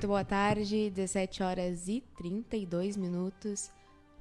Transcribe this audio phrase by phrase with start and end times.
[0.00, 3.70] Muito boa tarde, 17 horas e 32 minutos.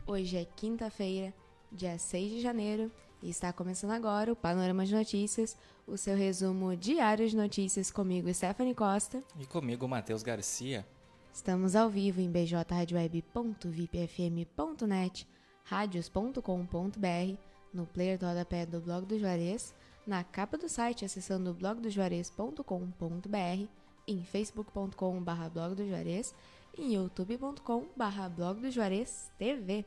[0.06, 1.34] Hoje é quinta-feira,
[1.72, 2.92] dia 6 de janeiro,
[3.24, 5.56] e está começando agora o Panorama de Notícias,
[5.88, 9.23] o seu resumo diário de notícias comigo, Stephanie Costa.
[9.40, 10.86] E comigo, Matheus Garcia.
[11.34, 15.28] Estamos ao vivo em bjradioweb.vipfm.net,
[15.64, 17.38] radios.com.br,
[17.73, 19.73] no player do rodapé do blog do Juarez,
[20.06, 23.70] na capa do site acessando blogdojuarez.com.br,
[24.10, 26.34] em facebook.com.br blog do Juarez
[26.76, 29.86] e em youtube.com.br blog do Juarez TV.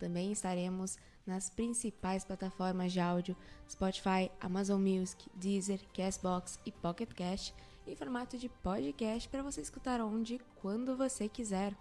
[0.00, 3.36] Também estaremos nas principais plataformas de áudio
[3.68, 7.54] Spotify, Amazon Music, Deezer, Castbox e Pocket Cast
[7.86, 11.76] em formato de podcast para você escutar onde e quando você quiser.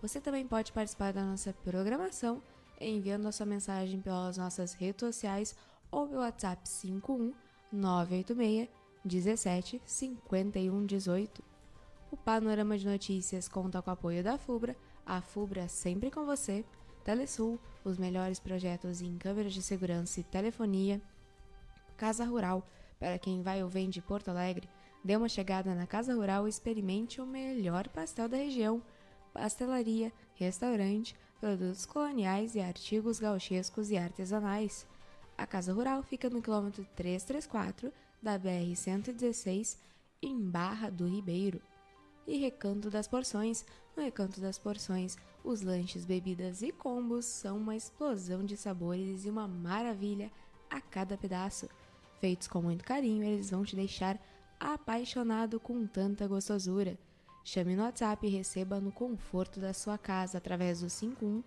[0.00, 2.42] Você também pode participar da nossa programação
[2.80, 5.54] enviando a sua mensagem pelas nossas redes sociais
[5.88, 7.32] ou pelo WhatsApp 51
[7.70, 11.42] 986 17 51 18.
[12.10, 16.64] O Panorama de Notícias conta com o apoio da FUBRA, a FUBRA sempre com você,
[17.02, 21.02] Telesul, os melhores projetos em câmeras de segurança e telefonia,
[21.96, 22.64] Casa Rural,
[22.98, 24.68] para quem vai ou vem de Porto Alegre,
[25.04, 28.80] dê uma chegada na Casa Rural e experimente o melhor pastel da região,
[29.32, 34.86] pastelaria, restaurante, produtos coloniais e artigos gauchescos e artesanais.
[35.36, 39.76] A Casa Rural fica no quilômetro 334 da BR-116,
[40.22, 41.60] em Barra do Ribeiro.
[42.26, 43.66] E Recanto das Porções.
[43.96, 49.30] No Recanto das Porções, os lanches, bebidas e combos são uma explosão de sabores e
[49.30, 50.30] uma maravilha
[50.70, 51.68] a cada pedaço.
[52.20, 54.18] Feitos com muito carinho, eles vão te deixar
[54.60, 56.96] apaixonado com tanta gostosura.
[57.44, 61.42] Chame no WhatsApp e receba no conforto da sua casa através do 51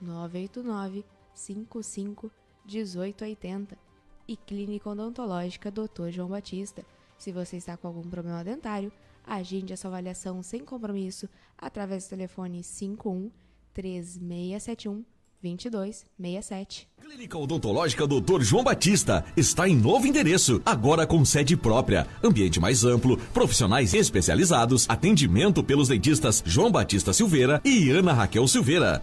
[0.00, 2.30] 989 55
[2.64, 3.83] 1880
[4.26, 6.10] e Clínica Odontológica Dr.
[6.10, 6.84] João Batista.
[7.18, 8.92] Se você está com algum problema dentário,
[9.26, 13.30] agende a sua avaliação sem compromisso através do telefone 51
[13.72, 15.04] 3671
[15.42, 16.88] 2267.
[17.00, 18.40] Clínica Odontológica Dr.
[18.40, 24.86] João Batista está em novo endereço, agora com sede própria, ambiente mais amplo, profissionais especializados,
[24.88, 29.02] atendimento pelos dentistas João Batista Silveira e Ana Raquel Silveira.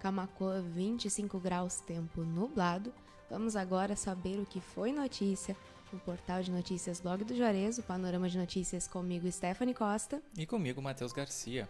[0.00, 2.92] Camacoa 25 graus, tempo nublado.
[3.28, 5.54] Vamos agora saber o que foi notícia
[5.92, 10.22] no portal de notícias Blog do Juarez, o panorama de notícias comigo, Stephanie Costa.
[10.36, 11.68] E comigo, Matheus Garcia.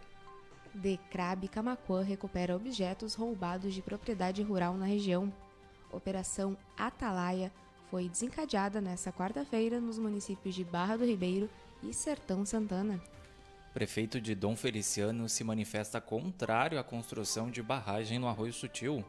[0.73, 5.31] Decrabe Camacoa recupera objetos roubados de propriedade rural na região.
[5.91, 7.51] Operação Atalaia
[7.89, 11.49] foi desencadeada nesta quarta-feira nos municípios de Barra do Ribeiro
[11.83, 13.01] e Sertão Santana.
[13.73, 19.03] Prefeito de Dom Feliciano se manifesta contrário à construção de barragem no Arroio Sutil.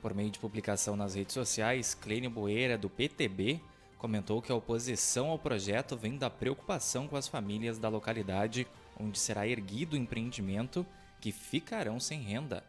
[0.00, 3.60] Por meio de publicação nas redes sociais, Clênio Boeira, do PTB,
[3.98, 8.66] comentou que a oposição ao projeto vem da preocupação com as famílias da localidade
[8.98, 10.86] onde será erguido o empreendimento
[11.20, 12.64] que ficarão sem renda.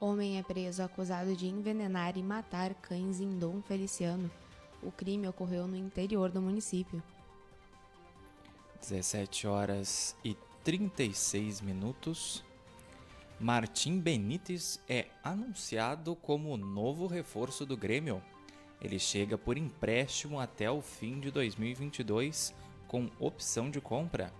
[0.00, 4.30] Homem é preso acusado de envenenar e matar cães em Dom Feliciano.
[4.82, 7.02] O crime ocorreu no interior do município.
[8.82, 12.44] 17 horas e 36 minutos.
[13.38, 18.20] Martim Benítez é anunciado como o novo reforço do Grêmio.
[18.80, 22.52] Ele chega por empréstimo até o fim de 2022
[22.88, 24.32] com opção de compra.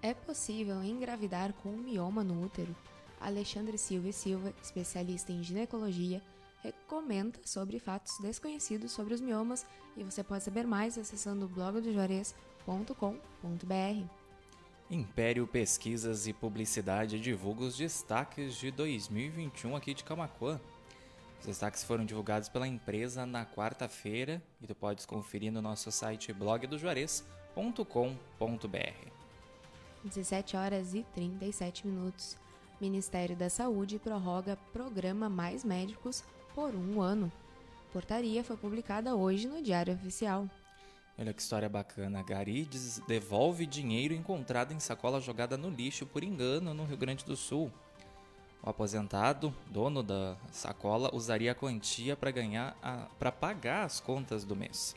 [0.00, 2.74] É possível engravidar com mioma no útero.
[3.20, 6.22] Alexandre Silva e Silva, especialista em ginecologia,
[6.62, 11.80] recomenda sobre fatos desconhecidos sobre os miomas e você pode saber mais acessando o blog
[11.80, 11.92] do
[12.66, 14.04] Juarez.com.br.
[14.90, 20.60] Império Pesquisas e Publicidade divulga os destaques de 2021 aqui de Camacuã.
[21.40, 26.32] Os destaques foram divulgados pela empresa na quarta-feira e tu podes conferir no nosso site
[26.32, 29.10] blogdojuarez.com.br.
[30.04, 32.36] 17 horas e 37 minutos.
[32.80, 36.22] Ministério da Saúde prorroga programa Mais Médicos
[36.54, 37.32] por um ano.
[37.92, 40.48] Portaria foi publicada hoje no Diário Oficial.
[41.18, 42.22] Olha que história bacana.
[42.22, 42.68] Gari
[43.08, 47.72] devolve dinheiro encontrado em sacola jogada no lixo por engano no Rio Grande do Sul.
[48.62, 52.76] O aposentado, dono da sacola, usaria a quantia para ganhar
[53.18, 54.94] para pagar as contas do mês.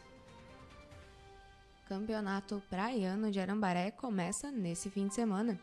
[1.87, 5.59] Campeonato Praiano de Arambaré começa nesse fim de semana.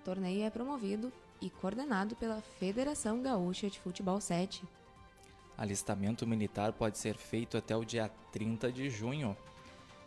[0.00, 4.62] O torneio é promovido e coordenado pela Federação Gaúcha de Futebol 7.
[5.58, 9.36] Alistamento militar pode ser feito até o dia 30 de junho.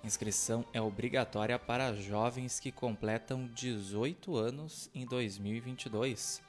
[0.04, 6.42] Inscrição é obrigatória para jovens que completam 18 anos em 2022.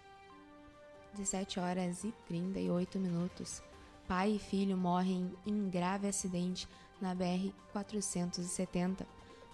[1.14, 3.61] 17 horas e 38 minutos.
[4.06, 6.69] Pai e filho morrem em grave acidente
[7.00, 9.05] na BR-470.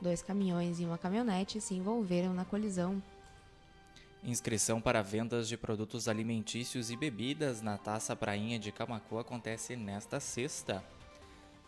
[0.01, 3.03] Dois caminhões e uma caminhonete se envolveram na colisão.
[4.23, 10.21] Inscrição para vendas de produtos alimentícios e bebidas na Taça Prainha de Camacu acontece nesta
[10.21, 10.85] sexta.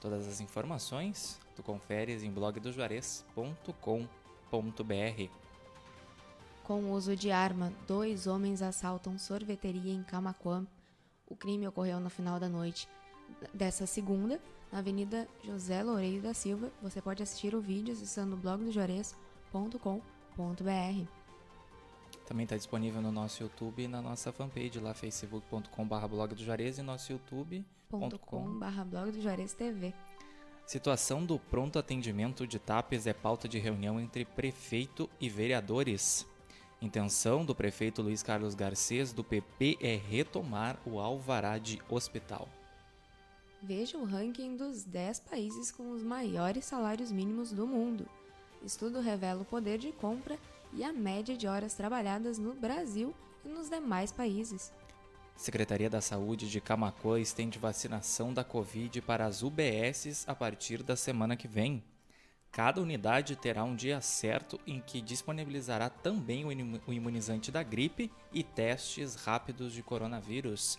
[0.01, 5.31] Todas as informações tu conferes em blogdojuarez.com.br.
[6.63, 10.67] Com uso de arma, dois homens assaltam sorveteria em Camacuã.
[11.27, 12.89] O crime ocorreu no final da noite
[13.53, 14.41] dessa segunda,
[14.71, 16.71] na Avenida José Loureiro da Silva.
[16.83, 21.18] Você pode assistir o vídeo acessando blogdojuarez.com.br.
[22.29, 26.77] Também está disponível no nosso YouTube e na nossa fanpage lá, facebook.com.br blog do Juarez
[26.77, 29.95] e nosso youtube.com.br blog do Juarez TV.
[30.67, 36.27] Situação do pronto atendimento de TAPES é pauta de reunião entre prefeito e vereadores.
[36.83, 42.47] Intenção do prefeito Luiz Carlos Garcês do PP é retomar o alvará de hospital.
[43.63, 48.07] Veja o ranking dos 10 países com os maiores salários mínimos do mundo.
[48.63, 50.39] Estudo revela o poder de compra
[50.73, 54.73] e a média de horas trabalhadas no Brasil e nos demais países.
[55.37, 60.97] Secretaria da Saúde de Camacuã estende vacinação da Covid para as UBSs a partir da
[60.97, 61.83] semana que vem.
[62.51, 68.43] Cada unidade terá um dia certo em que disponibilizará também o imunizante da gripe e
[68.43, 70.79] testes rápidos de coronavírus.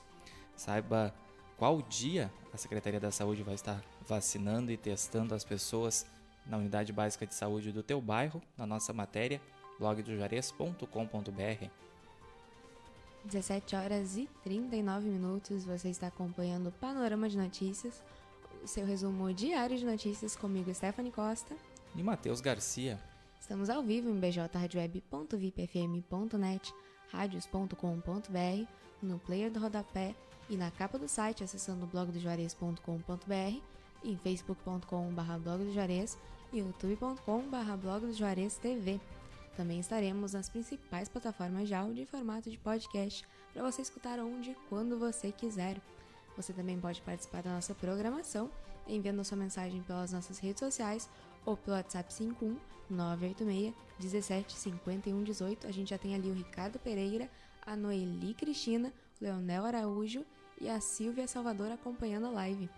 [0.57, 1.15] Saiba
[1.56, 6.06] qual dia a Secretaria da Saúde vai estar vacinando e testando as pessoas
[6.45, 9.39] na unidade básica de saúde do teu bairro, na nossa matéria
[9.80, 11.70] blogdojares.com.br.
[13.26, 18.02] 17 horas e 39 minutos, você está acompanhando o Panorama de Notícias,
[18.64, 21.56] o seu resumo diário de notícias comigo, Stephanie Costa
[21.96, 23.00] e Matheus Garcia.
[23.40, 26.74] Estamos ao vivo em bjradioweb.vipfm.net,
[27.12, 28.68] radios.com.br,
[29.02, 30.14] no player do rodapé
[30.50, 33.62] e na capa do site acessando blogdojuarez.com.br,
[34.04, 36.18] em facebook.com.br blog do Juarez
[36.52, 39.00] e youtube.com.br blog do Juarez TV.
[39.59, 44.51] Também estaremos nas principais plataformas de áudio e formato de podcast para você escutar onde
[44.51, 45.81] e quando você quiser.
[46.38, 48.50] Você também pode participar da nossa programação
[48.88, 51.09] enviando sua mensagem pelas nossas redes sociais
[51.45, 52.57] ou pelo WhatsApp 51
[52.89, 55.68] 986 17 51 18.
[55.68, 57.30] A gente já tem ali o Ricardo Pereira,
[57.66, 60.25] a Noeli Cristina, o Leonel Araújo
[60.61, 62.69] e a Silvia Salvador acompanhando a live.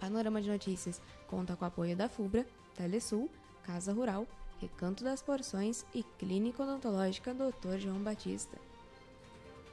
[0.00, 3.30] Panorama de Notícias conta com o apoio da FUBRA, Telesul,
[3.62, 4.26] Casa Rural,
[4.60, 7.78] Recanto das Porções e Clínica Odontológica Dr.
[7.78, 8.58] João Batista.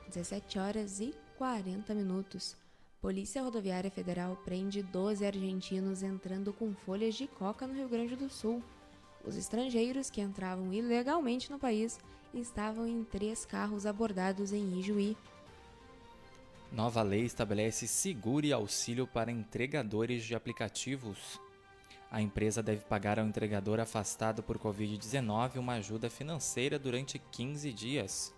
[0.08, 2.58] 17 horas e 40 minutos.
[3.02, 8.30] Polícia Rodoviária Federal prende 12 argentinos entrando com folhas de coca no Rio Grande do
[8.30, 8.62] Sul.
[9.26, 12.00] Os estrangeiros que entravam ilegalmente no país
[12.34, 15.18] estavam em três carros abordados em Ijuí.
[16.72, 21.40] Nova lei estabelece seguro e auxílio para entregadores de aplicativos.
[22.14, 28.32] A empresa deve pagar ao entregador afastado por Covid-19 uma ajuda financeira durante 15 dias.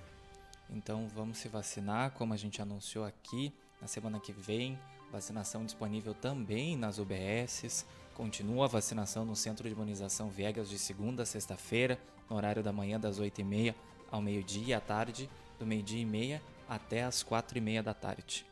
[0.69, 4.77] Então vamos se vacinar, como a gente anunciou aqui, na semana que vem,
[5.11, 7.85] vacinação disponível também nas UBSs.
[8.13, 12.71] Continua a vacinação no Centro de Imunização Viegas de segunda a sexta-feira, no horário da
[12.71, 13.73] manhã das 8h30
[14.11, 18.45] ao meio-dia e à tarde, do meio-dia e meia até as 4h30 da tarde.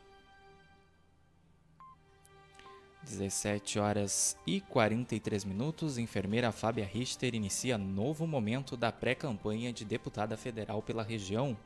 [3.01, 10.35] 17 horas e 43 minutos, enfermeira Fábia Richter inicia novo momento da pré-campanha de deputada
[10.35, 11.57] federal pela região.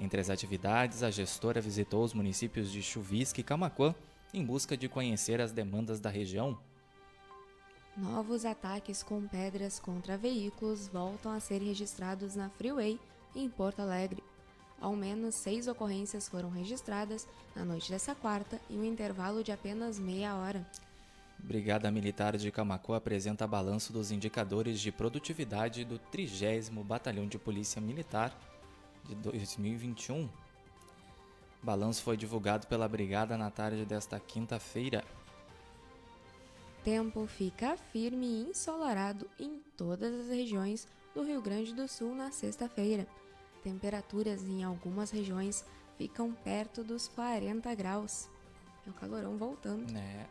[0.00, 3.94] Entre as atividades, a gestora visitou os municípios de Chuvisque e Camaquã
[4.32, 6.58] em busca de conhecer as demandas da região.
[7.94, 12.98] Novos ataques com pedras contra veículos voltam a ser registrados na Freeway,
[13.36, 14.31] em Porto Alegre.
[14.82, 19.96] Ao menos seis ocorrências foram registradas na noite dessa quarta, em um intervalo de apenas
[19.96, 20.66] meia hora.
[21.38, 27.80] Brigada Militar de Camacuã apresenta balanço dos indicadores de produtividade do 30 Batalhão de Polícia
[27.80, 28.36] Militar
[29.04, 30.24] de 2021.
[30.24, 30.30] O
[31.62, 35.04] balanço foi divulgado pela Brigada na tarde desta quinta-feira.
[36.82, 42.32] Tempo fica firme e ensolarado em todas as regiões do Rio Grande do Sul na
[42.32, 43.06] sexta-feira.
[43.62, 45.64] Temperaturas em algumas regiões
[45.96, 48.28] ficam perto dos 40 graus.
[48.86, 49.92] É o calorão voltando.
[49.92, 50.28] Né?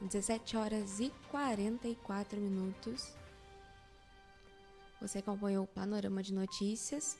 [0.00, 3.14] 17 horas e 44 minutos.
[5.00, 7.18] Você acompanhou o panorama de notícias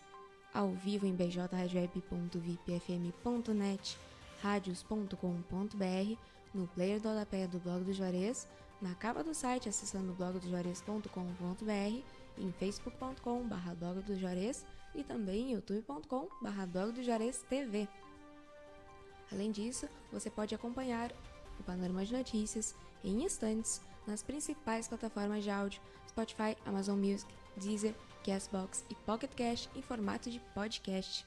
[0.53, 3.99] ao vivo em bjradioweb.vipfm.net,
[4.41, 6.17] radios.com.br,
[6.55, 8.47] no player do Alapé do Blog do Juarez,
[8.81, 12.05] na capa do site acessando blogdojuarez.com.br,
[12.39, 13.55] em facebook.com.br
[14.95, 17.89] e também em youtube.com.br TV.
[19.33, 21.13] Além disso, você pode acompanhar
[21.59, 27.95] o panorama de notícias em instantes nas principais plataformas de áudio Spotify, Amazon Music, Deezer,
[28.25, 31.27] Castbox e Pocket Cash em formato de podcast.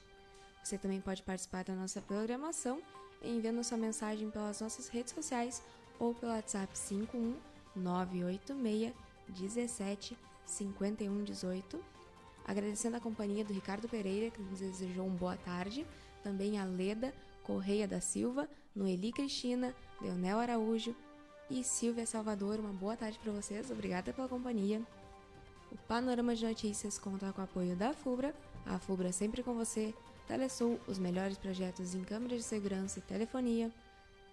[0.64, 2.80] Você também pode participar da nossa programação
[3.22, 5.62] enviando sua mensagem pelas nossas redes sociais
[5.98, 7.36] ou pelo WhatsApp 51
[7.76, 8.94] 986
[9.28, 10.16] 17
[10.48, 11.78] 51 18.
[12.44, 15.86] Agradecendo a companhia do Ricardo Pereira, que nos desejou uma boa tarde,
[16.22, 17.14] também a Leda
[17.44, 20.94] Correia da Silva, Noeli Cristina, Leonel Araújo
[21.50, 22.58] e Silvia Salvador.
[22.58, 24.82] Uma boa tarde para vocês, obrigada pela companhia.
[25.70, 29.94] O Panorama de Notícias conta com o apoio da FUBRA, a FUBRA sempre com você,
[30.26, 33.70] Telesul, os melhores projetos em câmeras de segurança e telefonia,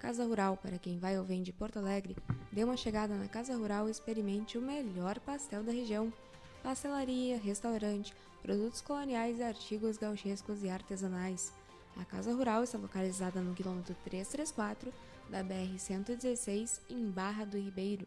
[0.05, 2.15] Casa Rural, para quem vai ou vem de Porto Alegre,
[2.51, 6.13] dê uma chegada na Casa Rural e experimente o melhor pastel da região.
[6.61, 11.51] Pastelaria, restaurante, produtos coloniais e artigos gauchescos e artesanais.
[11.97, 14.93] A Casa Rural está localizada no quilômetro 334
[15.27, 18.05] da BR-116, em Barra do Ribeiro.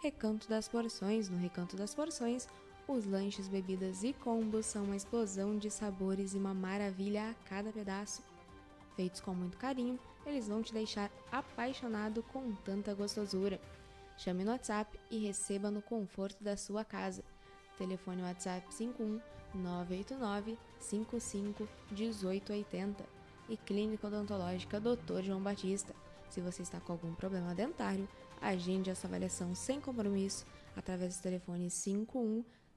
[0.00, 1.28] Recanto das Porções.
[1.28, 2.48] No Recanto das Porções,
[2.86, 7.72] os lanches, bebidas e combos são uma explosão de sabores e uma maravilha a cada
[7.72, 8.22] pedaço.
[8.94, 13.60] Feitos com muito carinho, eles vão te deixar apaixonado com tanta gostosura.
[14.16, 17.24] Chame no WhatsApp e receba no conforto da sua casa.
[17.78, 19.20] Telefone WhatsApp 51
[19.54, 23.04] 989 55 1880
[23.48, 25.22] e Clínica Odontológica Dr.
[25.22, 25.94] João Batista.
[26.28, 28.08] Se você está com algum problema dentário,
[28.40, 30.46] agende a sua avaliação sem compromisso
[30.76, 32.44] através do telefone 51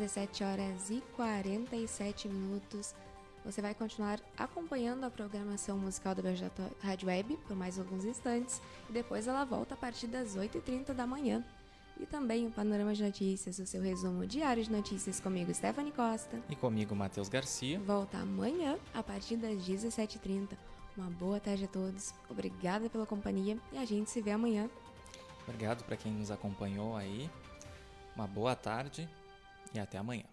[0.00, 2.94] 17 horas e 47 minutos.
[3.44, 8.62] Você vai continuar acompanhando a programação musical da BJ Rádio Web por mais alguns instantes
[8.88, 11.44] e depois ela volta a partir das 8h30 da manhã.
[11.98, 16.40] E também o Panorama de Notícias, o seu resumo diário de notícias comigo, Stephanie Costa.
[16.48, 17.78] E comigo, Matheus Garcia.
[17.80, 20.56] Volta amanhã a partir das 17h30.
[20.96, 24.70] Uma boa tarde a todos, obrigada pela companhia e a gente se vê amanhã.
[25.46, 27.30] Obrigado para quem nos acompanhou aí.
[28.16, 29.06] Uma boa tarde
[29.74, 30.24] e até amanhã.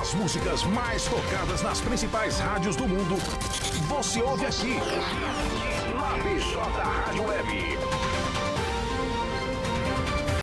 [0.00, 3.16] As músicas mais tocadas nas principais rádios do mundo,
[3.88, 4.76] você ouve aqui.
[5.94, 7.89] Na BJ Rádio Web.